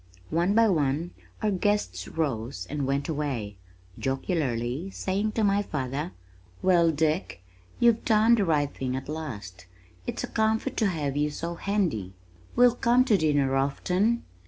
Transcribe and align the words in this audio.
One 0.31 0.55
by 0.55 0.67
one 0.67 1.11
our 1.43 1.51
guests 1.51 2.07
rose 2.07 2.65
and 2.71 2.87
went 2.87 3.07
away, 3.07 3.57
jocularly 3.99 4.89
saying 4.89 5.33
to 5.33 5.43
my 5.43 5.61
father, 5.61 6.13
"Well, 6.63 6.89
Dick, 6.89 7.43
you've 7.79 8.03
done 8.03 8.33
the 8.33 8.45
right 8.45 8.73
thing 8.73 8.95
at 8.95 9.07
last. 9.07 9.67
It's 10.07 10.23
a 10.23 10.27
comfort 10.27 10.75
to 10.77 10.87
have 10.87 11.15
you 11.15 11.29
so 11.29 11.53
handy. 11.53 12.13
We'll 12.55 12.73
come 12.73 13.05
to 13.05 13.15
dinner 13.17 13.55
often." 13.55 14.23